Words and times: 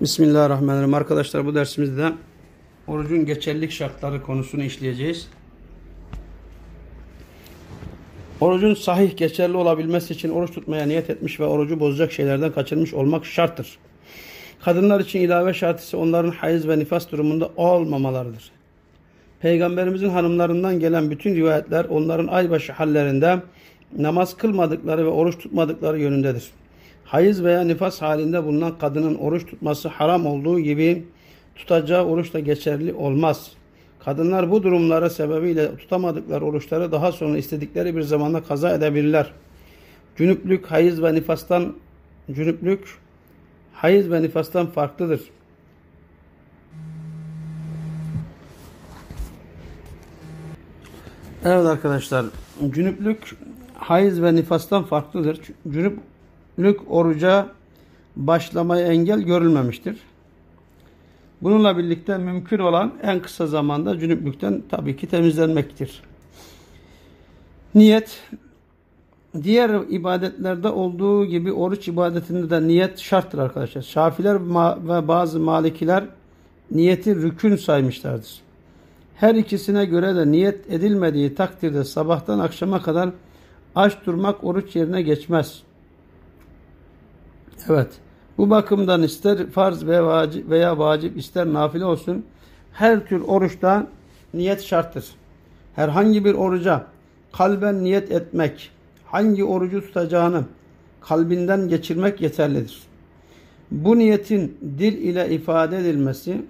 Bismillahirrahmanirrahim. 0.00 0.94
Arkadaşlar 0.94 1.46
bu 1.46 1.54
dersimizde 1.54 2.12
orucun 2.86 3.26
geçerlilik 3.26 3.70
şartları 3.70 4.22
konusunu 4.22 4.62
işleyeceğiz. 4.62 5.28
Orucun 8.40 8.74
sahih 8.74 9.16
geçerli 9.16 9.56
olabilmesi 9.56 10.12
için 10.12 10.30
oruç 10.30 10.52
tutmaya 10.52 10.86
niyet 10.86 11.10
etmiş 11.10 11.40
ve 11.40 11.44
orucu 11.44 11.80
bozacak 11.80 12.12
şeylerden 12.12 12.52
kaçırmış 12.52 12.94
olmak 12.94 13.26
şarttır. 13.26 13.78
Kadınlar 14.60 15.00
için 15.00 15.20
ilave 15.20 15.54
şart 15.54 15.80
ise 15.80 15.96
onların 15.96 16.30
hayız 16.30 16.68
ve 16.68 16.78
nifas 16.78 17.10
durumunda 17.12 17.50
olmamalarıdır. 17.56 18.50
Peygamberimizin 19.40 20.08
hanımlarından 20.08 20.80
gelen 20.80 21.10
bütün 21.10 21.34
rivayetler 21.34 21.84
onların 21.84 22.26
aybaşı 22.26 22.72
hallerinde 22.72 23.38
namaz 23.96 24.36
kılmadıkları 24.36 25.04
ve 25.04 25.10
oruç 25.10 25.38
tutmadıkları 25.38 26.00
yönündedir. 26.00 26.50
Hayız 27.08 27.44
veya 27.44 27.60
nifas 27.60 28.02
halinde 28.02 28.44
bulunan 28.44 28.78
kadının 28.78 29.14
oruç 29.14 29.46
tutması 29.46 29.88
haram 29.88 30.26
olduğu 30.26 30.60
gibi 30.60 31.04
tutacağı 31.54 32.04
oruç 32.04 32.34
da 32.34 32.40
geçerli 32.40 32.94
olmaz. 32.94 33.52
Kadınlar 34.04 34.50
bu 34.50 34.62
durumları 34.62 35.10
sebebiyle 35.10 35.76
tutamadıkları 35.76 36.44
oruçları 36.44 36.92
daha 36.92 37.12
sonra 37.12 37.38
istedikleri 37.38 37.96
bir 37.96 38.02
zamanda 38.02 38.42
kaza 38.42 38.74
edebilirler. 38.74 39.32
Cünüplük, 40.16 40.66
hayız 40.66 41.02
ve 41.02 41.14
nifastan 41.14 41.74
cünüplük, 42.32 42.98
hayız 43.72 44.10
ve 44.10 44.22
nifastan 44.22 44.66
farklıdır. 44.66 45.20
Evet 51.44 51.66
arkadaşlar, 51.66 52.26
cünüplük 52.70 53.36
hayız 53.74 54.22
ve 54.22 54.34
nifastan 54.34 54.84
farklıdır. 54.84 55.40
Cünüplük 56.58 56.90
oruca 56.90 57.48
başlamaya 58.16 58.86
engel 58.86 59.20
görülmemiştir. 59.20 59.96
Bununla 61.42 61.78
birlikte 61.78 62.18
mümkün 62.18 62.58
olan 62.58 62.92
en 63.02 63.22
kısa 63.22 63.46
zamanda 63.46 63.98
cünüplükten 63.98 64.62
tabii 64.70 64.96
ki 64.96 65.06
temizlenmektir. 65.06 66.02
Niyet 67.74 68.22
diğer 69.42 69.70
ibadetlerde 69.88 70.68
olduğu 70.68 71.24
gibi 71.24 71.52
oruç 71.52 71.88
ibadetinde 71.88 72.50
de 72.50 72.68
niyet 72.68 72.98
şarttır 72.98 73.38
arkadaşlar. 73.38 73.82
Şafiler 73.82 74.36
ve 74.88 75.08
bazı 75.08 75.40
malikiler 75.40 76.04
niyeti 76.70 77.16
rükün 77.16 77.56
saymışlardır. 77.56 78.40
Her 79.14 79.34
ikisine 79.34 79.84
göre 79.84 80.16
de 80.16 80.32
niyet 80.32 80.72
edilmediği 80.72 81.34
takdirde 81.34 81.84
sabahtan 81.84 82.38
akşama 82.38 82.82
kadar 82.82 83.10
aç 83.74 83.92
durmak 84.06 84.44
oruç 84.44 84.76
yerine 84.76 85.02
geçmez. 85.02 85.67
Evet. 87.68 87.88
Bu 88.38 88.50
bakımdan 88.50 89.02
ister 89.02 89.46
farz 89.46 89.86
veya 89.86 90.06
vacip, 90.06 90.50
veya 90.50 90.78
vacip 90.78 91.16
ister 91.16 91.46
nafile 91.46 91.84
olsun 91.84 92.24
her 92.72 93.06
tür 93.06 93.20
oruçta 93.20 93.86
niyet 94.34 94.62
şarttır. 94.62 95.04
Herhangi 95.74 96.24
bir 96.24 96.34
oruca 96.34 96.84
kalben 97.32 97.84
niyet 97.84 98.12
etmek, 98.12 98.70
hangi 99.06 99.44
orucu 99.44 99.80
tutacağını 99.80 100.44
kalbinden 101.00 101.68
geçirmek 101.68 102.20
yeterlidir. 102.20 102.82
Bu 103.70 103.98
niyetin 103.98 104.58
dil 104.78 104.92
ile 104.92 105.30
ifade 105.30 105.78
edilmesi, 105.78 106.42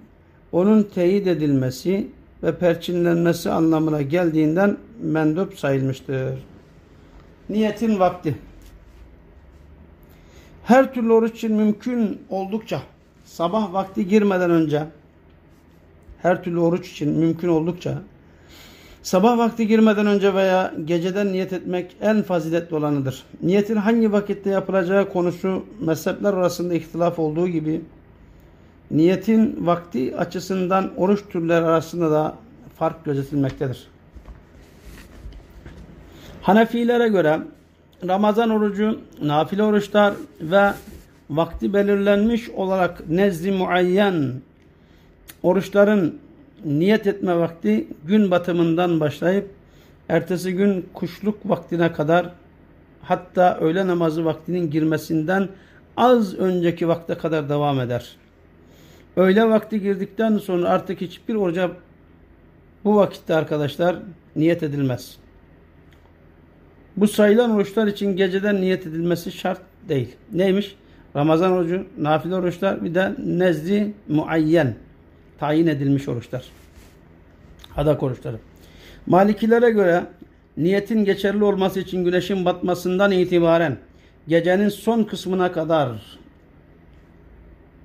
onun 0.51 0.83
teyit 0.83 1.27
edilmesi 1.27 2.07
ve 2.43 2.55
perçinlenmesi 2.55 3.51
anlamına 3.51 4.01
geldiğinden 4.01 4.77
mendup 5.01 5.59
sayılmıştır. 5.59 6.39
Niyetin 7.49 7.99
vakti. 7.99 8.35
Her 10.69 10.93
türlü 10.93 11.11
oruç 11.11 11.35
için 11.35 11.55
mümkün 11.55 12.21
oldukça 12.29 12.81
sabah 13.25 13.73
vakti 13.73 14.07
girmeden 14.07 14.51
önce 14.51 14.83
her 16.21 16.43
türlü 16.43 16.59
oruç 16.59 16.91
için 16.91 17.09
mümkün 17.09 17.47
oldukça 17.47 18.01
sabah 19.03 19.37
vakti 19.37 19.67
girmeden 19.67 20.07
önce 20.07 20.33
veya 20.33 20.73
geceden 20.85 21.31
niyet 21.33 21.53
etmek 21.53 21.95
en 22.01 22.21
faziletli 22.21 22.75
olanıdır. 22.75 23.23
Niyetin 23.41 23.75
hangi 23.75 24.11
vakitte 24.11 24.49
yapılacağı 24.49 25.09
konusu 25.09 25.65
mezhepler 25.79 26.33
arasında 26.33 26.73
ihtilaf 26.73 27.19
olduğu 27.19 27.47
gibi 27.47 27.81
niyetin 28.91 29.65
vakti 29.65 30.17
açısından 30.17 30.91
oruç 30.97 31.19
türleri 31.29 31.65
arasında 31.65 32.11
da 32.11 32.35
fark 32.75 33.05
gözetilmektedir. 33.05 33.87
Hanefilere 36.41 37.07
göre 37.07 37.39
Ramazan 38.07 38.49
orucu, 38.49 38.99
nafile 39.21 39.63
oruçlar 39.63 40.13
ve 40.41 40.73
vakti 41.29 41.73
belirlenmiş 41.73 42.49
olarak 42.49 43.09
nezli 43.09 43.51
muayyen 43.51 44.33
oruçların 45.43 46.19
niyet 46.65 47.07
etme 47.07 47.39
vakti 47.39 47.87
gün 48.05 48.31
batımından 48.31 48.99
başlayıp 48.99 49.49
ertesi 50.09 50.53
gün 50.53 50.89
kuşluk 50.93 51.37
vaktine 51.45 51.91
kadar 51.91 52.29
hatta 53.01 53.57
öğle 53.61 53.87
namazı 53.87 54.25
vaktinin 54.25 54.71
girmesinden 54.71 55.49
az 55.97 56.35
önceki 56.35 56.87
vakte 56.87 57.15
kadar 57.15 57.49
devam 57.49 57.79
eder. 57.79 58.15
Öğle 59.15 59.49
vakti 59.49 59.81
girdikten 59.81 60.37
sonra 60.37 60.69
artık 60.69 61.01
hiçbir 61.01 61.35
oruca 61.35 61.71
bu 62.85 62.95
vakitte 62.95 63.35
arkadaşlar 63.35 63.95
niyet 64.35 64.63
edilmez. 64.63 65.17
Bu 66.99 67.07
sayılan 67.07 67.51
oruçlar 67.51 67.87
için 67.87 68.15
geceden 68.15 68.61
niyet 68.61 68.87
edilmesi 68.87 69.31
şart 69.31 69.61
değil. 69.89 70.15
Neymiş? 70.31 70.75
Ramazan 71.15 71.51
orucu, 71.51 71.85
nafile 71.97 72.35
oruçlar 72.35 72.83
bir 72.83 72.95
de 72.95 73.15
nezli 73.25 73.93
muayyen 74.07 74.75
tayin 75.39 75.67
edilmiş 75.67 76.07
oruçlar. 76.07 76.45
Hadak 77.69 78.03
oruçları. 78.03 78.37
Malikilere 79.07 79.69
göre 79.69 80.03
niyetin 80.57 81.05
geçerli 81.05 81.43
olması 81.43 81.79
için 81.79 82.05
güneşin 82.05 82.45
batmasından 82.45 83.11
itibaren 83.11 83.77
gecenin 84.27 84.69
son 84.69 85.03
kısmına 85.03 85.51
kadar 85.51 86.17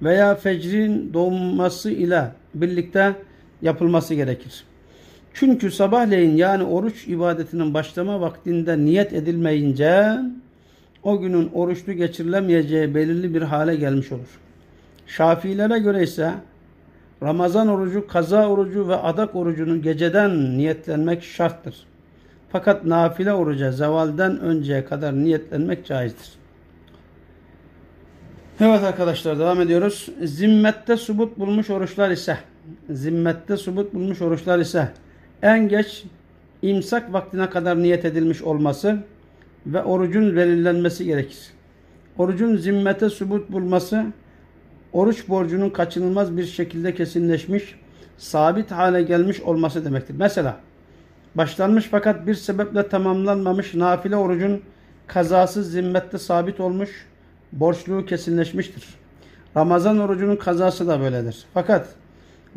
veya 0.02 0.34
fecrin 0.34 1.14
doğması 1.14 1.90
ile 1.90 2.32
birlikte 2.54 3.14
yapılması 3.62 4.14
gerekir. 4.14 4.64
Çünkü 5.34 5.70
sabahleyin 5.70 6.36
yani 6.36 6.64
oruç 6.64 7.08
ibadetinin 7.08 7.74
başlama 7.74 8.20
vaktinde 8.20 8.78
niyet 8.78 9.12
edilmeyince 9.12 10.18
o 11.02 11.20
günün 11.20 11.50
oruçlu 11.54 11.92
geçirilemeyeceği 11.92 12.94
belirli 12.94 13.34
bir 13.34 13.42
hale 13.42 13.76
gelmiş 13.76 14.12
olur. 14.12 14.40
Şafilere 15.06 15.78
göre 15.78 16.02
ise 16.02 16.34
Ramazan 17.22 17.68
orucu, 17.68 18.06
kaza 18.06 18.48
orucu 18.48 18.88
ve 18.88 18.96
adak 18.96 19.36
orucunun 19.36 19.82
geceden 19.82 20.58
niyetlenmek 20.58 21.22
şarttır. 21.22 21.86
Fakat 22.52 22.84
nafile 22.84 23.32
oruca 23.32 23.72
zevalden 23.72 24.40
önceye 24.40 24.84
kadar 24.84 25.14
niyetlenmek 25.14 25.86
caizdir. 25.86 26.32
Evet 28.60 28.82
arkadaşlar 28.82 29.38
devam 29.38 29.60
ediyoruz. 29.60 30.08
Zimmette 30.22 30.96
subut 30.96 31.38
bulmuş 31.38 31.70
oruçlar 31.70 32.10
ise 32.10 32.38
zimmette 32.90 33.56
subut 33.56 33.94
bulmuş 33.94 34.22
oruçlar 34.22 34.58
ise 34.58 34.88
en 35.44 35.68
geç 35.68 36.04
imsak 36.62 37.12
vaktine 37.12 37.50
kadar 37.50 37.82
niyet 37.82 38.04
edilmiş 38.04 38.42
olması 38.42 38.98
ve 39.66 39.82
orucun 39.82 40.36
belirlenmesi 40.36 41.04
gerekir. 41.04 41.38
Orucun 42.18 42.56
zimmete 42.56 43.10
subut 43.10 43.52
bulması, 43.52 44.04
oruç 44.92 45.28
borcunun 45.28 45.70
kaçınılmaz 45.70 46.36
bir 46.36 46.44
şekilde 46.44 46.94
kesinleşmiş, 46.94 47.78
sabit 48.18 48.70
hale 48.70 49.02
gelmiş 49.02 49.40
olması 49.40 49.84
demektir. 49.84 50.14
Mesela, 50.18 50.60
başlanmış 51.34 51.88
fakat 51.90 52.26
bir 52.26 52.34
sebeple 52.34 52.88
tamamlanmamış 52.88 53.74
nafile 53.74 54.16
orucun 54.16 54.62
kazası 55.06 55.64
zimmette 55.64 56.18
sabit 56.18 56.60
olmuş, 56.60 57.06
borçluğu 57.52 58.06
kesinleşmiştir. 58.06 58.84
Ramazan 59.56 59.98
orucunun 59.98 60.36
kazası 60.36 60.88
da 60.88 61.00
böyledir. 61.00 61.44
Fakat 61.54 61.88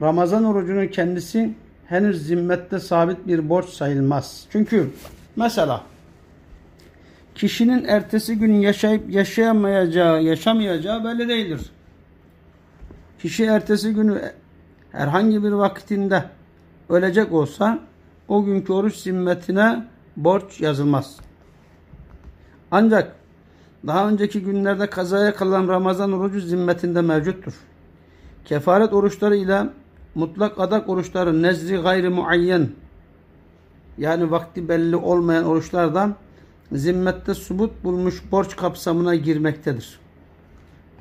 Ramazan 0.01 0.44
orucunun 0.44 0.88
kendisi 0.88 1.53
henüz 1.87 2.27
zimmette 2.27 2.79
sabit 2.79 3.27
bir 3.27 3.49
borç 3.49 3.69
sayılmaz. 3.69 4.45
Çünkü 4.51 4.89
mesela 5.35 5.83
kişinin 7.35 7.83
ertesi 7.83 8.35
gün 8.35 8.53
yaşayıp 8.53 9.09
yaşayamayacağı, 9.09 10.23
yaşamayacağı 10.23 11.03
belli 11.03 11.29
değildir. 11.29 11.61
Kişi 13.19 13.45
ertesi 13.45 13.93
günü 13.93 14.21
herhangi 14.91 15.43
bir 15.43 15.51
vakitinde 15.51 16.23
ölecek 16.89 17.31
olsa 17.31 17.79
o 18.27 18.45
günkü 18.45 18.73
oruç 18.73 18.95
zimmetine 18.95 19.83
borç 20.17 20.61
yazılmaz. 20.61 21.17
Ancak 22.71 23.15
daha 23.87 24.09
önceki 24.09 24.41
günlerde 24.41 24.89
kazaya 24.89 25.35
kalan 25.35 25.67
Ramazan 25.67 26.11
orucu 26.11 26.39
zimmetinde 26.39 27.01
mevcuttur. 27.01 27.53
Kefaret 28.45 28.93
oruçları 28.93 29.35
ile 29.35 29.63
mutlak 30.17 30.59
adak 30.59 30.89
oruçları 30.89 31.41
nezri 31.41 31.77
gayri 31.77 32.09
muayyen 32.09 32.69
yani 33.97 34.31
vakti 34.31 34.69
belli 34.69 34.95
olmayan 34.95 35.45
oruçlardan 35.45 36.15
zimmette 36.71 37.33
subut 37.33 37.83
bulmuş 37.83 38.23
borç 38.31 38.55
kapsamına 38.55 39.15
girmektedir. 39.15 39.99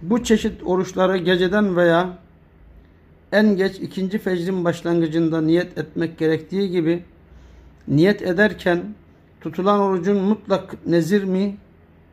Bu 0.02 0.24
çeşit 0.24 0.62
oruçları 0.64 1.16
geceden 1.16 1.76
veya 1.76 2.18
en 3.32 3.56
geç 3.56 3.80
ikinci 3.80 4.18
fecrin 4.18 4.64
başlangıcında 4.64 5.40
niyet 5.40 5.78
etmek 5.78 6.19
gerektiği 6.19 6.70
gibi 6.70 7.04
niyet 7.88 8.22
ederken 8.22 8.94
tutulan 9.40 9.80
orucun 9.80 10.16
mutlak 10.16 10.86
nezir 10.86 11.24
mi 11.24 11.56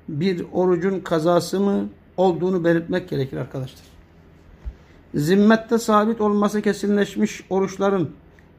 bir 0.09 0.45
orucun 0.53 0.99
kazası 0.99 1.59
mı 1.59 1.89
olduğunu 2.17 2.63
belirtmek 2.63 3.09
gerekir 3.09 3.37
arkadaşlar. 3.37 3.92
Zimmette 5.15 5.77
sabit 5.77 6.21
olması 6.21 6.61
kesinleşmiş 6.61 7.43
oruçların 7.49 8.09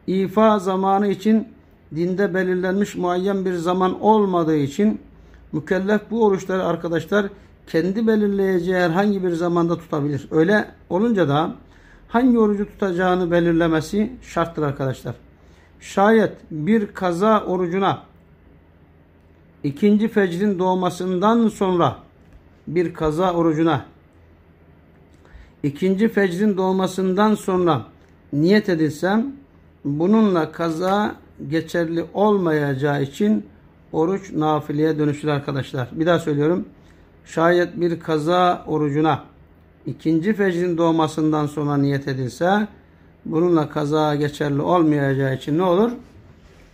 ifa 0.07 0.59
zamanı 0.59 1.09
için 1.09 1.49
dinde 1.95 2.35
belirlenmiş 2.35 2.97
muayyen 2.97 3.45
bir 3.45 3.55
zaman 3.55 4.01
olmadığı 4.01 4.57
için 4.57 5.01
mükellef 5.53 6.01
bu 6.11 6.25
oruçları 6.25 6.65
arkadaşlar 6.65 7.27
kendi 7.67 8.07
belirleyeceği 8.07 8.77
herhangi 8.77 9.23
bir 9.25 9.31
zamanda 9.31 9.79
tutabilir. 9.79 10.29
Öyle 10.31 10.69
olunca 10.91 11.29
da 11.29 11.55
hangi 12.09 12.39
orucu 12.39 12.67
tutacağını 12.67 13.31
belirlemesi 13.31 14.13
şarttır 14.23 14.63
arkadaşlar. 14.63 15.15
Şayet 15.81 16.33
bir 16.51 16.87
kaza 16.87 17.45
orucuna 17.45 18.03
ikinci 19.65 20.09
fecrin 20.09 20.59
doğmasından 20.59 21.49
sonra 21.49 21.97
bir 22.67 22.95
kaza 22.95 23.33
orucuna 23.33 23.85
ikinci 25.65 26.09
fecrin 26.09 26.57
doğmasından 26.57 27.35
sonra 27.35 27.87
niyet 28.33 28.69
edilsem 28.69 29.27
bununla 29.85 30.53
kaza 30.53 31.15
geçerli 31.49 32.05
olmayacağı 32.15 33.03
için 33.03 33.47
oruç 33.93 34.33
nafileye 34.33 34.99
dönüşür 34.99 35.29
arkadaşlar. 35.29 35.89
Bir 35.93 36.07
daha 36.07 36.19
söylüyorum. 36.19 36.65
Şayet 37.25 37.81
bir 37.81 38.01
kaza 38.01 38.65
orucuna 38.67 39.25
ikinci 39.87 40.33
fecrin 40.33 40.79
doğmasından 40.79 41.47
sonra 41.47 41.77
niyet 41.77 42.09
edilse 42.09 42.69
bununla 43.25 43.69
kaza 43.69 44.15
geçerli 44.15 44.61
olmayacağı 44.61 45.35
için 45.35 45.59
ne 45.59 45.63
olur? 45.63 45.91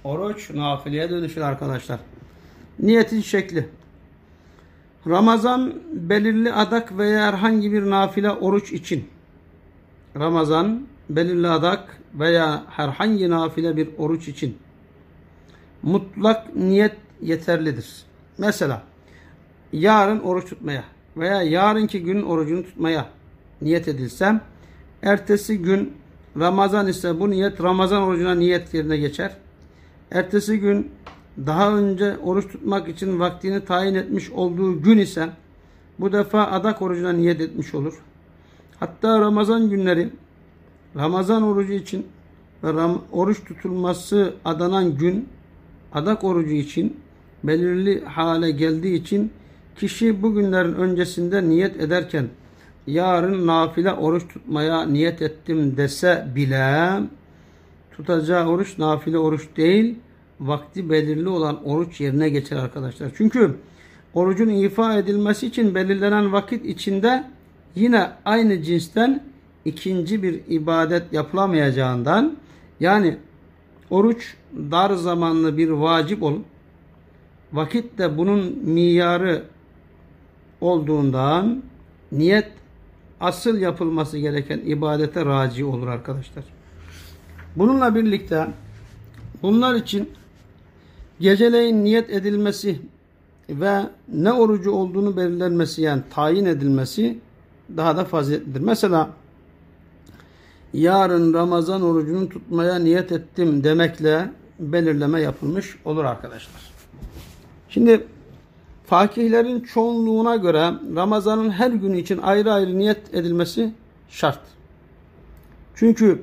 Oruç 0.04 0.50
nafileye 0.50 1.10
dönüşür 1.10 1.40
arkadaşlar. 1.40 2.00
Niyetin 2.78 3.20
şekli. 3.20 3.68
Ramazan 5.06 5.74
belirli 5.92 6.52
adak 6.52 6.98
veya 6.98 7.26
herhangi 7.26 7.72
bir 7.72 7.90
nafile 7.90 8.30
oruç 8.30 8.72
için. 8.72 9.08
Ramazan 10.16 10.86
belirli 11.10 11.48
adak 11.48 12.00
veya 12.14 12.64
herhangi 12.70 13.30
nafile 13.30 13.76
bir 13.76 13.88
oruç 13.98 14.28
için 14.28 14.58
mutlak 15.82 16.56
niyet 16.56 16.96
yeterlidir. 17.22 18.02
Mesela 18.38 18.82
yarın 19.72 20.20
oruç 20.20 20.48
tutmaya 20.48 20.84
veya 21.16 21.42
yarınki 21.42 22.02
günün 22.02 22.22
orucunu 22.22 22.62
tutmaya 22.62 23.06
niyet 23.62 23.88
edilsem 23.88 24.40
ertesi 25.02 25.58
gün 25.58 25.92
Ramazan 26.38 26.86
ise 26.86 27.20
bu 27.20 27.30
niyet 27.30 27.62
Ramazan 27.62 28.02
orucuna 28.02 28.34
niyet 28.34 28.74
yerine 28.74 28.96
geçer. 28.96 29.36
Ertesi 30.10 30.60
gün 30.60 30.90
daha 31.46 31.76
önce 31.76 32.18
oruç 32.18 32.52
tutmak 32.52 32.88
için 32.88 33.20
vaktini 33.20 33.64
tayin 33.64 33.94
etmiş 33.94 34.30
olduğu 34.30 34.82
gün 34.82 34.98
ise 34.98 35.30
bu 35.98 36.12
defa 36.12 36.46
adak 36.46 36.82
orucuna 36.82 37.12
niyet 37.12 37.40
etmiş 37.40 37.74
olur. 37.74 38.02
Hatta 38.80 39.20
Ramazan 39.20 39.70
günleri 39.70 40.10
Ramazan 40.96 41.42
orucu 41.42 41.72
için 41.72 42.06
ve 42.64 42.72
oruç 43.12 43.44
tutulması 43.44 44.34
adanan 44.44 44.96
gün 44.96 45.28
adak 45.92 46.24
orucu 46.24 46.54
için 46.54 46.96
belirli 47.44 48.04
hale 48.04 48.50
geldiği 48.50 48.94
için 48.94 49.32
kişi 49.76 50.22
bu 50.22 50.34
günlerin 50.34 50.74
öncesinde 50.74 51.48
niyet 51.48 51.80
ederken 51.80 52.28
yarın 52.86 53.46
nafile 53.46 53.92
oruç 53.92 54.28
tutmaya 54.28 54.86
niyet 54.86 55.22
ettim 55.22 55.76
dese 55.76 56.26
bile 56.34 57.00
tutacağı 57.96 58.46
oruç 58.46 58.78
nafile 58.78 59.18
oruç 59.18 59.48
değil 59.56 59.98
vakti 60.40 60.90
belirli 60.90 61.28
olan 61.28 61.64
oruç 61.64 62.00
yerine 62.00 62.28
geçer 62.28 62.56
arkadaşlar. 62.56 63.10
Çünkü 63.16 63.54
orucun 64.14 64.48
ifa 64.48 64.98
edilmesi 64.98 65.46
için 65.46 65.74
belirlenen 65.74 66.32
vakit 66.32 66.64
içinde 66.64 67.24
yine 67.74 68.10
aynı 68.24 68.62
cinsten 68.62 69.24
ikinci 69.64 70.22
bir 70.22 70.40
ibadet 70.48 71.12
yapılamayacağından 71.12 72.36
yani 72.80 73.16
oruç 73.90 74.34
dar 74.54 74.90
zamanlı 74.90 75.56
bir 75.56 75.68
vacip 75.68 76.22
olup 76.22 76.44
vakit 77.52 77.98
de 77.98 78.18
bunun 78.18 78.58
miyarı 78.58 79.44
olduğundan 80.60 81.62
niyet 82.12 82.48
asıl 83.20 83.58
yapılması 83.58 84.18
gereken 84.18 84.58
ibadete 84.58 85.24
raci 85.24 85.64
olur 85.64 85.86
arkadaşlar. 85.88 86.44
Bununla 87.56 87.94
birlikte 87.94 88.46
bunlar 89.42 89.74
için 89.74 90.08
geceleyin 91.20 91.84
niyet 91.84 92.10
edilmesi 92.10 92.80
ve 93.50 93.80
ne 94.08 94.32
orucu 94.32 94.72
olduğunu 94.72 95.16
belirlenmesi 95.16 95.82
yani 95.82 96.02
tayin 96.10 96.44
edilmesi 96.44 97.18
daha 97.76 97.96
da 97.96 98.04
faziletlidir. 98.04 98.60
Mesela 98.60 99.10
yarın 100.74 101.34
Ramazan 101.34 101.82
orucunu 101.82 102.28
tutmaya 102.28 102.78
niyet 102.78 103.12
ettim 103.12 103.64
demekle 103.64 104.30
belirleme 104.58 105.20
yapılmış 105.20 105.76
olur 105.84 106.04
arkadaşlar. 106.04 106.70
Şimdi 107.68 108.06
fakihlerin 108.86 109.60
çoğunluğuna 109.60 110.36
göre 110.36 110.70
Ramazan'ın 110.96 111.50
her 111.50 111.70
günü 111.70 111.98
için 111.98 112.18
ayrı 112.18 112.52
ayrı 112.52 112.78
niyet 112.78 113.14
edilmesi 113.14 113.72
şart. 114.08 114.40
Çünkü 115.74 116.22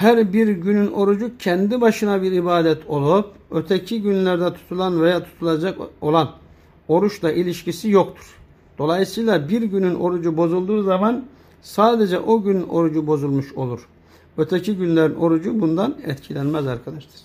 her 0.00 0.32
bir 0.32 0.48
günün 0.48 0.92
orucu 0.92 1.38
kendi 1.38 1.80
başına 1.80 2.22
bir 2.22 2.32
ibadet 2.32 2.86
olup 2.88 3.32
öteki 3.50 4.02
günlerde 4.02 4.54
tutulan 4.54 5.02
veya 5.02 5.24
tutulacak 5.24 5.78
olan 6.00 6.30
oruçla 6.88 7.32
ilişkisi 7.32 7.90
yoktur. 7.90 8.36
Dolayısıyla 8.78 9.48
bir 9.48 9.62
günün 9.62 9.94
orucu 9.94 10.36
bozulduğu 10.36 10.82
zaman 10.82 11.24
sadece 11.62 12.18
o 12.18 12.42
gün 12.42 12.62
orucu 12.62 13.06
bozulmuş 13.06 13.52
olur. 13.52 13.88
Öteki 14.36 14.76
günlerin 14.76 15.14
orucu 15.14 15.60
bundan 15.60 15.96
etkilenmez 16.04 16.66
arkadaşlar. 16.66 17.20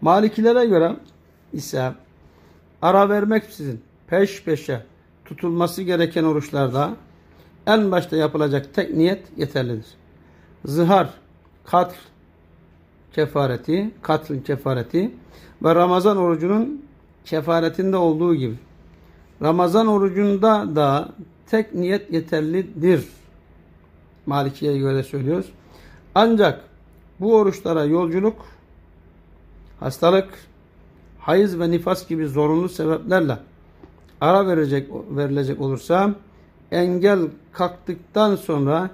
Malikilere 0.00 0.66
göre 0.66 0.96
ise 1.52 1.92
ara 2.82 3.08
vermeksizin 3.08 3.80
peş 4.06 4.42
peşe 4.42 4.82
tutulması 5.24 5.82
gereken 5.82 6.24
oruçlarda 6.24 6.96
en 7.66 7.90
başta 7.90 8.16
yapılacak 8.16 8.74
tek 8.74 8.96
niyet 8.96 9.22
yeterlidir. 9.36 9.86
Zihar, 10.64 11.25
katl 11.66 11.94
kefareti, 13.12 13.90
katlın 14.02 14.40
kefareti 14.40 15.10
ve 15.62 15.74
Ramazan 15.74 16.16
orucunun 16.16 16.84
kefaretinde 17.24 17.96
olduğu 17.96 18.34
gibi 18.34 18.54
Ramazan 19.42 19.86
orucunda 19.86 20.76
da 20.76 21.08
tek 21.50 21.74
niyet 21.74 22.12
yeterlidir. 22.12 23.04
Malikiye'ye 24.26 24.78
göre 24.78 25.02
söylüyoruz. 25.02 25.46
Ancak 26.14 26.64
bu 27.20 27.34
oruçlara 27.34 27.84
yolculuk, 27.84 28.36
hastalık, 29.80 30.28
hayız 31.18 31.60
ve 31.60 31.70
nifas 31.70 32.08
gibi 32.08 32.26
zorunlu 32.26 32.68
sebeplerle 32.68 33.38
ara 34.20 34.46
verecek 34.46 34.88
verilecek 35.10 35.60
olursa 35.60 36.14
engel 36.70 37.20
kalktıktan 37.52 38.36
sonra 38.36 38.90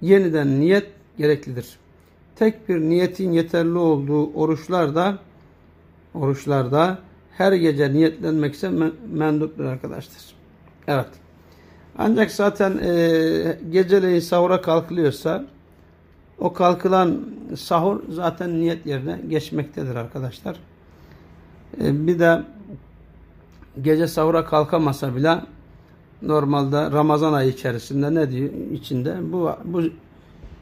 yeniden 0.00 0.60
niyet 0.60 0.86
gereklidir. 1.18 1.78
Tek 2.36 2.68
bir 2.68 2.80
niyetin 2.80 3.32
yeterli 3.32 3.78
olduğu 3.78 4.32
oruçlarda 4.32 5.18
oruçlarda 6.14 6.98
her 7.32 7.52
gece 7.52 7.92
niyetlenmek 7.92 8.54
ise 8.54 8.70
menduptur 9.12 9.64
arkadaşlar. 9.64 10.22
Evet. 10.88 11.08
Ancak 11.98 12.30
zaten 12.30 12.78
e, 12.78 13.58
geceleyin 13.70 14.20
sahura 14.20 14.62
kalkılıyorsa 14.62 15.44
o 16.38 16.52
kalkılan 16.52 17.20
sahur 17.56 18.00
zaten 18.10 18.60
niyet 18.60 18.86
yerine 18.86 19.20
geçmektedir 19.28 19.94
arkadaşlar. 19.94 20.56
E, 21.80 22.06
bir 22.06 22.18
de 22.18 22.42
gece 23.82 24.06
sahura 24.06 24.44
kalkamasa 24.44 25.16
bile 25.16 25.40
normalde 26.22 26.90
Ramazan 26.90 27.32
ayı 27.32 27.50
içerisinde 27.50 28.14
ne 28.14 28.30
diyor 28.30 28.50
içinde 28.72 29.16
bu 29.32 29.50
bu 29.64 29.82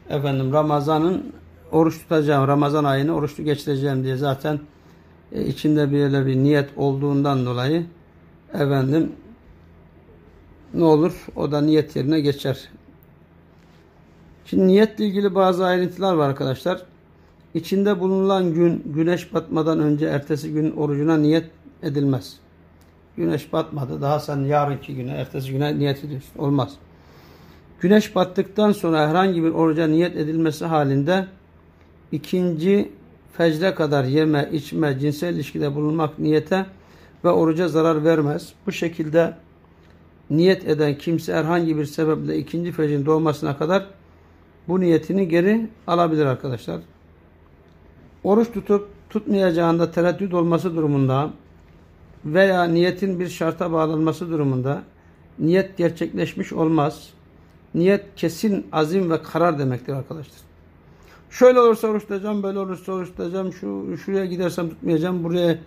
efendim 0.09 0.53
Ramazan'ın 0.53 1.33
oruç 1.71 1.99
tutacağım 1.99 2.47
Ramazan 2.47 2.83
ayını 2.83 3.15
oruçlu 3.15 3.43
geçireceğim 3.43 4.03
diye 4.03 4.15
zaten 4.15 4.59
e, 5.31 5.45
içinde 5.45 5.91
böyle 5.91 6.25
bir 6.25 6.35
niyet 6.35 6.69
olduğundan 6.77 7.45
dolayı 7.45 7.85
efendim 8.53 9.11
ne 10.73 10.83
olur? 10.83 11.25
O 11.35 11.51
da 11.51 11.61
niyet 11.61 11.95
yerine 11.95 12.19
geçer. 12.19 12.69
Şimdi 14.45 14.67
niyetle 14.67 15.05
ilgili 15.05 15.35
bazı 15.35 15.65
ayrıntılar 15.65 16.13
var 16.13 16.29
arkadaşlar. 16.29 16.81
İçinde 17.53 17.99
bulunan 17.99 18.53
gün 18.53 18.83
güneş 18.85 19.33
batmadan 19.33 19.79
önce 19.79 20.05
ertesi 20.05 20.53
gün 20.53 20.71
orucuna 20.71 21.17
niyet 21.17 21.45
edilmez. 21.83 22.37
Güneş 23.17 23.53
batmadı. 23.53 24.01
Daha 24.01 24.19
sen 24.19 24.39
yarınki 24.39 24.95
güne, 24.95 25.11
ertesi 25.11 25.51
güne 25.51 25.79
niyet 25.79 26.03
ediyorsun. 26.03 26.39
Olmaz. 26.39 26.73
Güneş 27.79 28.15
battıktan 28.15 28.71
sonra 28.71 29.09
herhangi 29.09 29.43
bir 29.43 29.49
oruca 29.49 29.87
niyet 29.87 30.15
edilmesi 30.15 30.65
halinde 30.65 31.27
ikinci 32.11 32.91
fecre 33.33 33.75
kadar 33.75 34.03
yeme, 34.03 34.49
içme, 34.53 34.99
cinsel 34.99 35.33
ilişkide 35.33 35.75
bulunmak 35.75 36.19
niyete 36.19 36.65
ve 37.23 37.29
oruca 37.29 37.67
zarar 37.67 38.05
vermez. 38.05 38.53
Bu 38.67 38.71
şekilde 38.71 39.33
niyet 40.29 40.67
eden 40.67 40.97
kimse 40.97 41.33
herhangi 41.33 41.77
bir 41.77 41.85
sebeple 41.85 42.37
ikinci 42.37 42.71
fecrin 42.71 43.05
doğmasına 43.05 43.57
kadar 43.57 43.85
bu 44.67 44.79
niyetini 44.79 45.27
geri 45.27 45.69
alabilir 45.87 46.25
arkadaşlar. 46.25 46.81
Oruç 48.23 48.51
tutup 48.51 48.87
tutmayacağında 49.09 49.91
tereddüt 49.91 50.33
olması 50.33 50.75
durumunda 50.75 51.33
veya 52.25 52.63
niyetin 52.63 53.19
bir 53.19 53.27
şarta 53.27 53.71
bağlanması 53.71 54.29
durumunda 54.29 54.83
niyet 55.39 55.77
gerçekleşmiş 55.77 56.53
olmaz. 56.53 57.09
Niyet 57.73 58.05
kesin 58.15 58.67
azim 58.71 59.11
ve 59.11 59.21
karar 59.21 59.59
demektir 59.59 59.93
arkadaşlar. 59.93 60.37
Şöyle 61.39 61.59
olursa 61.59 61.87
oruç 61.87 62.01
tutacağım, 62.01 62.43
böyle 62.43 62.59
olursa 62.59 62.91
oruç 62.91 63.09
tutacağım, 63.09 63.53
şu, 63.53 63.97
şuraya 63.97 64.25
gidersem 64.25 64.69
tutmayacağım, 64.69 65.23
buraya 65.23 65.57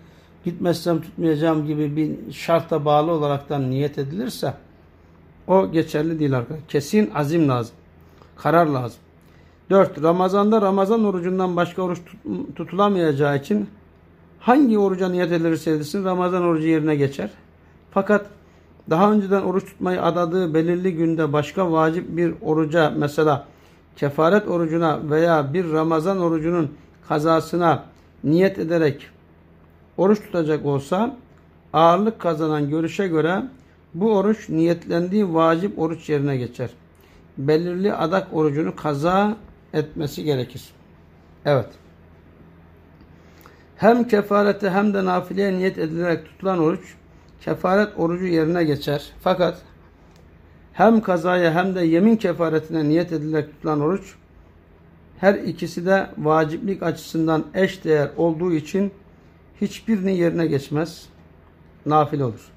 gitmezsem 0.45 1.01
tutmayacağım 1.01 1.67
gibi 1.67 1.97
bir 1.97 2.33
şarta 2.33 2.85
bağlı 2.85 3.11
olaraktan 3.11 3.71
niyet 3.71 3.99
edilirse 3.99 4.55
o 5.47 5.73
geçerli 5.73 6.19
değil 6.19 6.37
arkadaşlar. 6.37 6.69
Kesin 6.69 7.11
azim 7.15 7.49
lazım. 7.49 7.75
Karar 8.37 8.67
lazım. 8.67 8.99
4. 9.71 10.03
Ramazanda 10.03 10.63
Ramazan 10.63 11.05
orucundan 11.05 11.57
başka 11.57 11.83
oruç 11.83 11.99
tutulamayacağı 12.57 13.37
için 13.37 13.69
hangi 14.39 14.79
oruca 14.79 15.09
niyet 15.09 15.33
edilirse 15.33 15.71
edilsin 15.71 16.05
Ramazan 16.05 16.43
orucu 16.43 16.67
yerine 16.67 16.97
geçer. 16.97 17.31
Fakat 17.91 18.27
daha 18.91 19.13
önceden 19.13 19.43
oruç 19.43 19.65
tutmayı 19.65 20.03
adadığı 20.03 20.55
belirli 20.55 20.95
günde 20.95 21.33
başka 21.33 21.73
vacip 21.73 22.17
bir 22.17 22.35
oruca 22.43 22.91
mesela 22.97 23.47
kefaret 23.99 24.49
orucuna 24.49 25.11
veya 25.11 25.55
bir 25.55 25.73
Ramazan 25.73 26.21
orucunun 26.21 26.75
kazasına 27.09 27.85
niyet 28.25 28.59
ederek 28.59 29.11
oruç 29.97 30.21
tutacak 30.21 30.67
olsa 30.67 31.17
ağırlık 31.73 32.19
kazanan 32.19 32.71
görüşe 32.71 33.09
göre 33.09 33.43
bu 33.95 34.17
oruç 34.17 34.49
niyetlendiği 34.49 35.35
vacip 35.35 35.79
oruç 35.79 36.09
yerine 36.09 36.37
geçer. 36.37 36.71
Belirli 37.39 37.95
adak 37.95 38.29
orucunu 38.33 38.77
kaza 38.77 39.37
etmesi 39.73 40.25
gerekir. 40.25 40.63
Evet. 41.45 41.69
Hem 43.77 44.09
kefarete 44.09 44.71
hem 44.71 44.95
de 44.95 45.05
nafileye 45.05 45.53
niyet 45.53 45.79
edilerek 45.79 46.25
tutulan 46.25 46.59
oruç 46.59 46.95
kefaret 47.41 47.89
orucu 47.97 48.27
yerine 48.27 48.65
geçer. 48.65 49.13
Fakat 49.21 49.63
hem 50.79 51.01
kazaya 51.01 51.55
hem 51.55 51.75
de 51.75 51.81
yemin 51.81 52.17
kefaretine 52.17 52.89
niyet 52.89 53.13
edilerek 53.13 53.53
tutulan 53.53 53.81
oruç 53.81 54.15
her 55.19 55.35
ikisi 55.35 55.87
de 55.87 56.11
vaciplik 56.19 56.83
açısından 56.83 57.45
eş 57.55 57.85
değer 57.85 58.11
olduğu 58.17 58.53
için 58.53 58.93
hiçbirini 59.61 60.19
yerine 60.19 60.47
geçmez. 60.47 61.07
Nafil 61.87 62.21
olur. 62.21 62.49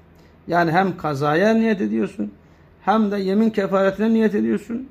Yani 0.48 0.72
hem 0.72 0.96
kazaya 0.96 1.54
niyet 1.54 1.80
ediyorsun 1.80 2.32
hem 2.82 3.10
de 3.10 3.18
yemin 3.18 3.50
kefaretine 3.50 4.10
niyet 4.14 4.34
ediyorsun. 4.34 4.88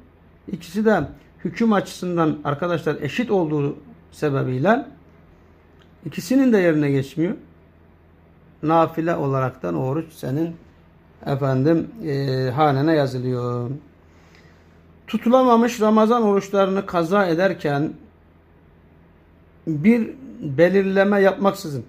İkisi 0.51 0.85
de 0.85 1.01
hüküm 1.45 1.73
açısından 1.73 2.39
arkadaşlar 2.43 3.01
eşit 3.01 3.31
olduğu 3.31 3.77
sebebiyle 4.11 4.85
ikisinin 6.05 6.53
de 6.53 6.57
yerine 6.57 6.91
geçmiyor. 6.91 7.35
Nafile 8.63 9.15
olaraktan 9.15 9.75
oruç 9.75 10.13
senin 10.13 10.55
efendim 11.25 11.87
e, 12.05 12.49
hanene 12.55 12.95
yazılıyor. 12.95 13.69
Tutulamamış 15.07 15.81
Ramazan 15.81 16.23
oruçlarını 16.23 16.85
kaza 16.85 17.27
ederken 17.27 17.93
bir 19.67 20.09
belirleme 20.41 21.21
yapmaksızın 21.21 21.85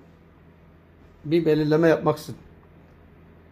bir 1.25 1.47
belirleme 1.47 1.89
yapmaksızın 1.89 2.37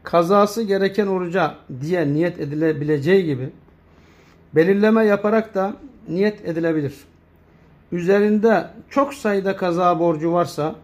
kazası 0.02 0.62
gereken 0.62 1.06
oruca 1.06 1.54
diye 1.80 2.12
niyet 2.12 2.40
edilebileceği 2.40 3.25
gibi 3.25 3.50
belirleme 4.54 5.04
yaparak 5.04 5.54
da 5.54 5.76
niyet 6.08 6.44
edilebilir. 6.44 6.94
Üzerinde 7.92 8.66
çok 8.90 9.14
sayıda 9.14 9.56
kaza 9.56 9.99
borcu 10.00 10.32
varsa 10.32 10.75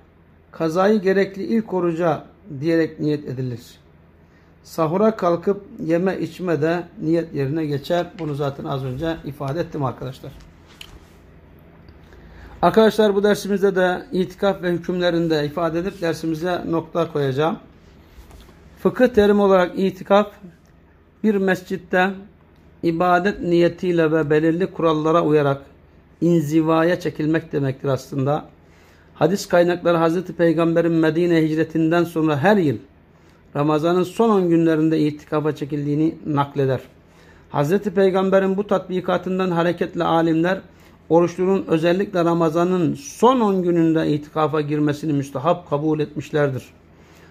kazayı 0.51 1.01
gerekli 1.01 1.43
ilk 1.43 1.75
oruca 1.75 2.25
diyerek 2.61 3.01
niyet 3.01 3.25
edilir. 3.25 3.61
Sahura 4.77 5.17
kalkıp 5.17 5.63
yeme 5.85 6.19
içme 6.19 6.63
de 6.63 6.83
niyet 7.03 7.35
yerine 7.35 7.67
geçer. 7.67 8.07
Bunu 8.19 8.35
zaten 8.35 8.65
az 8.65 8.85
önce 8.85 9.17
ifade 9.25 9.61
ettim 9.61 9.85
arkadaşlar. 9.85 10.33
Arkadaşlar 12.63 13.15
bu 13.15 13.23
dersimizde 13.23 13.77
de 13.77 14.07
itikaf 14.13 14.63
ve 14.63 14.73
hükümlerinde 14.73 15.47
ifade 15.47 15.79
edip 15.79 16.01
dersimize 16.01 16.63
nokta 16.71 17.13
koyacağım. 17.13 17.59
Fıkıh 18.79 19.07
terim 19.07 19.41
olarak 19.41 19.79
itikaf 19.79 20.33
bir 21.25 21.35
mescitte 21.35 22.11
ibadet 22.83 23.41
niyetiyle 23.41 24.13
ve 24.13 24.31
belirli 24.31 24.67
kurallara 24.67 25.23
uyarak 25.23 25.63
inzivaya 26.21 27.01
çekilmek 27.01 27.53
demektir 27.53 27.89
aslında. 27.89 28.49
Hadis 29.15 29.49
kaynakları 29.49 29.97
Hazreti 29.97 30.33
Peygamber'in 30.33 30.93
Medine 30.93 31.43
hicretinden 31.43 32.05
sonra 32.05 32.39
her 32.39 32.57
yıl 32.57 32.77
Ramazan'ın 33.57 34.03
son 34.03 34.31
10 34.31 34.49
günlerinde 34.49 35.01
itikafa 35.01 35.55
çekildiğini 35.57 36.15
nakleder. 36.27 36.81
Hazreti 37.51 37.95
Peygamber'in 37.95 38.57
bu 38.57 38.67
tatbikatından 38.67 39.51
hareketle 39.51 40.05
alimler 40.05 40.61
oruçlunun 41.09 41.65
özellikle 41.69 42.25
Ramazan'ın 42.25 42.95
son 42.95 43.41
10 43.41 43.63
gününde 43.63 44.09
itikafa 44.09 44.61
girmesini 44.61 45.13
müstahap 45.13 45.71
kabul 45.71 46.01
etmişlerdir. 46.01 46.65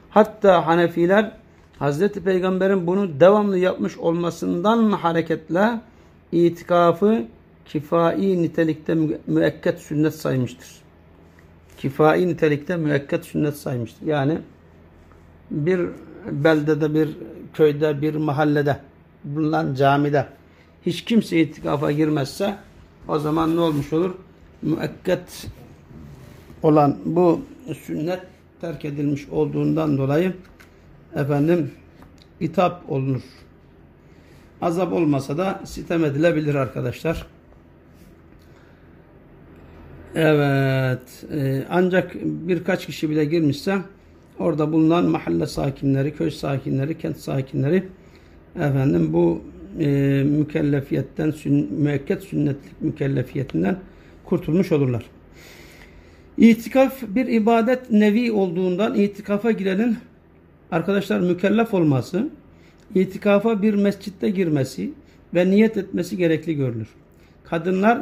Hatta 0.10 0.68
Hanefiler 0.68 1.32
Hazreti 1.80 2.24
Peygamber'in 2.24 2.88
bunu 2.88 3.20
devamlı 3.20 3.58
yapmış 3.58 3.98
olmasından 3.98 4.92
hareketle 4.92 5.82
itikafı 6.32 7.24
kifai 7.66 8.42
nitelikte 8.42 8.96
müekket 9.28 9.80
sünnet 9.80 10.16
saymıştır. 10.16 10.68
Kifai 11.78 12.28
nitelikte 12.28 12.78
müekket 12.78 13.26
sünnet 13.26 13.58
saymıştır. 13.58 14.08
Yani 14.08 14.38
bir 15.52 15.90
beldede, 16.32 16.94
bir 16.94 17.10
köyde, 17.54 18.02
bir 18.02 18.16
mahallede 18.16 18.80
bulunan 19.24 19.74
camide 19.74 20.26
hiç 20.86 21.06
kimse 21.06 21.42
itikafa 21.42 21.92
girmezse 21.92 22.58
o 23.08 23.20
zaman 23.20 23.56
ne 23.56 23.60
olmuş 23.60 23.94
olur? 23.94 24.12
Müekket 24.62 25.48
olan 26.64 26.98
bu 27.06 27.42
sünnet 27.86 28.22
terk 28.62 28.86
edilmiş 28.86 29.30
olduğundan 29.30 29.98
dolayı 29.98 30.34
efendim 31.16 31.72
itap 32.40 32.90
olunur. 32.90 33.22
Azap 34.62 34.94
olmasa 34.94 35.38
da 35.38 35.62
sitem 35.66 36.06
edilebilir 36.06 36.56
arkadaşlar. 36.56 37.28
Evet. 40.16 41.26
E, 41.34 41.66
ancak 41.70 42.16
birkaç 42.24 42.86
kişi 42.86 43.10
bile 43.10 43.26
girmişse 43.26 43.78
orada 44.40 44.72
bulunan 44.72 45.06
mahalle 45.06 45.48
sakinleri, 45.48 46.16
köy 46.16 46.32
sakinleri, 46.32 46.98
kent 46.98 47.18
sakinleri 47.18 47.84
efendim 48.56 49.14
bu 49.14 49.42
e, 49.80 49.86
mükellefiyetten, 50.24 51.32
sün, 51.32 51.74
müekket 51.74 52.24
sünnetlik 52.24 52.82
mükellefiyetinden 52.82 53.78
kurtulmuş 54.26 54.72
olurlar. 54.72 55.06
İtikaf 56.38 57.02
bir 57.08 57.28
ibadet 57.28 57.92
nevi 57.92 58.32
olduğundan 58.32 58.96
itikafa 58.96 59.52
girenin 59.52 59.98
arkadaşlar 60.72 61.20
mükellef 61.20 61.74
olması, 61.74 62.30
itikafa 62.96 63.62
bir 63.62 63.74
mescitte 63.74 64.30
girmesi 64.30 64.92
ve 65.34 65.52
niyet 65.52 65.78
etmesi 65.78 66.18
gerekli 66.18 66.56
görülür. 66.56 66.88
Kadınlar 67.44 68.02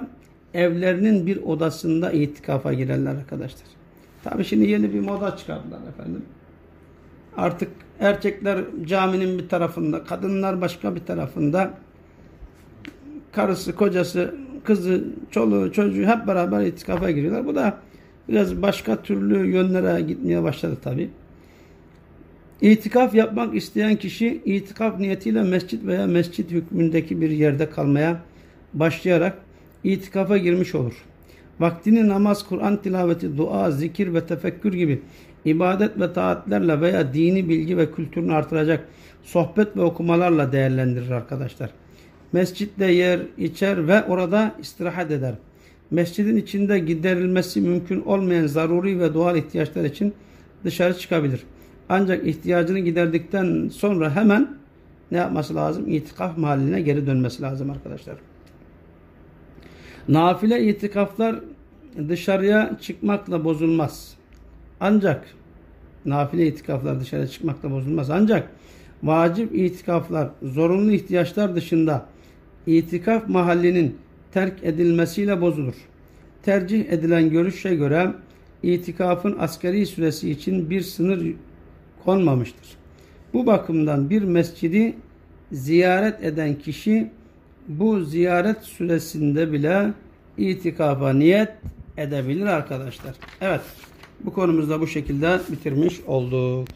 evlerinin 0.54 1.28
bir 1.28 1.38
odasında 1.38 2.12
itikafa 2.12 2.74
girerler 2.74 3.16
arkadaşlar. 3.16 3.83
Tabi 4.24 4.44
şimdi 4.46 4.70
yeni 4.70 4.94
bir 4.94 5.00
moda 5.00 5.38
çıkardılar 5.38 5.80
efendim. 5.90 6.26
Artık 7.38 7.70
erkekler 8.00 8.60
caminin 8.86 9.40
bir 9.40 9.50
tarafında, 9.50 10.04
kadınlar 10.04 10.62
başka 10.62 10.96
bir 10.96 11.06
tarafında. 11.06 11.74
Karısı, 13.32 13.76
kocası, 13.76 14.36
kızı, 14.64 15.04
çoluğu, 15.32 15.72
çocuğu 15.72 16.06
hep 16.06 16.28
beraber 16.28 16.66
itikafa 16.66 17.12
giriyorlar. 17.12 17.46
Bu 17.46 17.56
da 17.56 17.78
biraz 18.30 18.62
başka 18.62 19.02
türlü 19.02 19.48
yönlere 19.48 20.02
gitmeye 20.02 20.44
başladı 20.44 20.78
tabi. 20.84 21.10
İtikaf 22.62 23.16
yapmak 23.16 23.56
isteyen 23.56 23.96
kişi 23.96 24.42
itikaf 24.46 25.00
niyetiyle 25.00 25.44
mescit 25.44 25.86
veya 25.86 26.08
mescit 26.08 26.52
hükmündeki 26.52 27.22
bir 27.22 27.30
yerde 27.30 27.70
kalmaya 27.70 28.20
başlayarak 28.74 29.38
itikafa 29.84 30.38
girmiş 30.38 30.76
olur. 30.76 30.94
Vaktini 31.60 32.08
namaz, 32.08 32.48
Kur'an 32.48 32.82
tilaveti, 32.82 33.38
dua, 33.38 33.72
zikir 33.72 34.14
ve 34.14 34.26
tefekkür 34.26 34.74
gibi 34.74 35.02
ibadet 35.46 36.00
ve 36.00 36.14
taatlerle 36.14 36.82
veya 36.82 37.14
dini 37.14 37.50
bilgi 37.50 37.78
ve 37.78 37.92
kültürünü 37.92 38.34
artıracak 38.34 38.88
sohbet 39.24 39.78
ve 39.78 39.82
okumalarla 39.82 40.52
değerlendirir 40.52 41.12
arkadaşlar. 41.12 41.70
Mescitte 42.34 42.92
yer, 42.92 43.20
içer 43.38 43.88
ve 43.88 44.04
orada 44.04 44.56
istirahat 44.60 45.12
eder. 45.12 45.34
Mescidin 45.92 46.38
içinde 46.38 46.80
giderilmesi 46.80 47.62
mümkün 47.62 48.02
olmayan 48.02 48.48
zaruri 48.48 49.00
ve 49.00 49.14
doğal 49.14 49.38
ihtiyaçlar 49.38 49.84
için 49.84 50.14
dışarı 50.64 50.98
çıkabilir. 50.98 51.44
Ancak 51.90 52.28
ihtiyacını 52.28 52.80
giderdikten 52.80 53.70
sonra 53.70 54.16
hemen 54.16 54.58
ne 55.12 55.18
yapması 55.18 55.56
lazım? 55.56 55.88
İtikaf 55.88 56.38
mahalline 56.38 56.82
geri 56.82 57.08
dönmesi 57.08 57.42
lazım 57.42 57.70
arkadaşlar. 57.70 58.33
Nafile 60.08 60.64
itikaflar 60.64 61.40
dışarıya 62.10 62.78
çıkmakla 62.82 63.44
bozulmaz. 63.44 64.14
Ancak 64.80 65.26
nafile 66.06 66.48
itikaflar 66.48 67.00
dışarıya 67.00 67.28
çıkmakla 67.28 67.72
bozulmaz. 67.72 68.10
Ancak 68.10 68.50
vacip 69.04 69.56
itikaflar, 69.56 70.30
zorunlu 70.44 70.92
ihtiyaçlar 70.92 71.56
dışında 71.56 72.06
itikaf 72.68 73.30
mahallinin 73.30 73.98
terk 74.32 74.64
edilmesiyle 74.64 75.42
bozulur. 75.42 75.76
Tercih 76.44 76.90
edilen 76.90 77.30
görüşe 77.30 77.76
göre 77.76 78.14
itikafın 78.64 79.36
askeri 79.40 79.86
süresi 79.86 80.32
için 80.32 80.70
bir 80.70 80.82
sınır 80.82 81.36
konmamıştır. 82.06 82.68
Bu 83.34 83.46
bakımdan 83.46 84.10
bir 84.10 84.22
mescidi 84.22 84.96
ziyaret 85.52 86.24
eden 86.24 86.56
kişi 86.56 87.12
bu 87.68 88.00
ziyaret 88.00 88.62
süresinde 88.62 89.52
bile 89.52 89.94
itikafa 90.38 91.14
niyet 91.14 91.52
edebilir 91.98 92.46
arkadaşlar. 92.46 93.16
Evet 93.42 93.62
bu 94.20 94.34
konumuzda 94.34 94.82
bu 94.82 94.88
şekilde 94.88 95.40
bitirmiş 95.52 96.00
olduk. 96.08 96.68